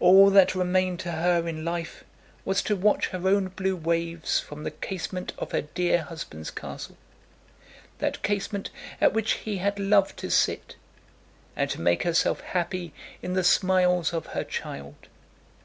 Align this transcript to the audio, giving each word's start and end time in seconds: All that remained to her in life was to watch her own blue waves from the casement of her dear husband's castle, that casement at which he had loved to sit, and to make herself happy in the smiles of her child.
All 0.00 0.30
that 0.30 0.56
remained 0.56 0.98
to 1.06 1.12
her 1.12 1.46
in 1.46 1.64
life 1.64 2.02
was 2.44 2.60
to 2.62 2.74
watch 2.74 3.10
her 3.10 3.28
own 3.28 3.46
blue 3.50 3.76
waves 3.76 4.40
from 4.40 4.64
the 4.64 4.72
casement 4.72 5.32
of 5.38 5.52
her 5.52 5.60
dear 5.60 6.02
husband's 6.02 6.50
castle, 6.50 6.96
that 7.98 8.24
casement 8.24 8.70
at 9.00 9.12
which 9.12 9.34
he 9.46 9.58
had 9.58 9.78
loved 9.78 10.16
to 10.16 10.28
sit, 10.28 10.74
and 11.54 11.70
to 11.70 11.80
make 11.80 12.02
herself 12.02 12.40
happy 12.40 12.92
in 13.22 13.34
the 13.34 13.44
smiles 13.44 14.12
of 14.12 14.26
her 14.34 14.42
child. 14.42 14.96